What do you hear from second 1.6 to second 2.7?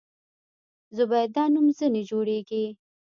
ځنې جوړېږي.